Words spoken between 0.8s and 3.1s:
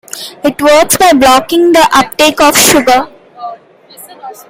by blocking the uptake of sugar.